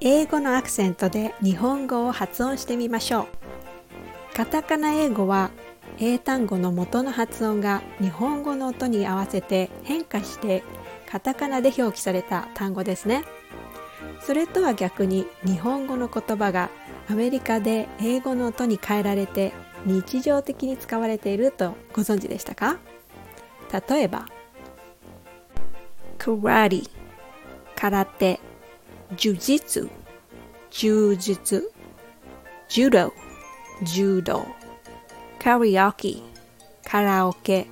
[0.00, 3.26] 英語のアクセントで日本語を発音してみましょう。
[4.36, 5.50] カタカナ英語は
[5.98, 10.62] 英単語の元の発音が日本語の音に合わせて変化して
[11.10, 13.24] カタカナで表記された単語ですね。
[14.20, 16.68] それとは逆に日本語の言葉が
[17.08, 19.54] アメリカで英語の音に変えられて
[19.86, 22.76] 日常的に使われているとご存知でしたか？
[23.72, 24.26] 例えば
[26.18, 26.90] karate
[27.74, 28.40] 空手
[29.16, 29.88] 呪術
[30.70, 31.72] 柔術
[32.68, 33.12] 柔道
[33.82, 34.46] 柔道
[35.38, 36.16] カリオケ
[36.84, 37.66] カラオケ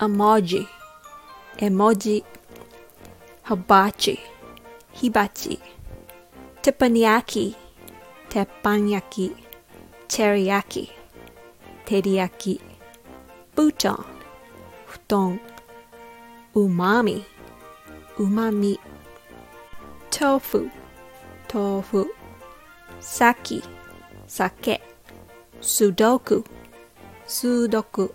[0.00, 0.66] 絵文字
[1.58, 2.24] 絵文字
[3.42, 4.18] ハバチ
[4.92, 5.60] 火鉢
[6.62, 7.54] テパニヤキ
[8.28, 9.36] 鉄板焼き
[10.08, 10.90] チェリヤキ
[11.84, 12.60] 照り焼き
[13.54, 14.15] ブートン
[14.96, 15.40] 布団。
[16.54, 17.24] うまみ。
[18.16, 18.80] うまみ。
[20.18, 20.70] 豆腐。
[21.52, 22.14] 豆腐。
[23.00, 23.62] 先
[24.26, 24.80] 酒。
[25.60, 26.44] スドク
[27.26, 28.14] 数読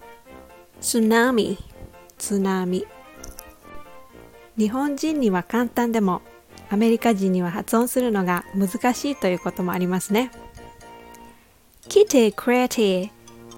[0.79, 1.57] 津波
[2.17, 2.87] 津波
[4.57, 6.21] 日本人には簡単でも
[6.69, 10.31] アメリカ人には発音するのが難しいということもありますね。
[11.89, 13.11] 来てくれて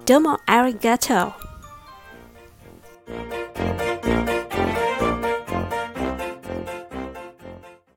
[0.06, 1.53] どうもありがとう。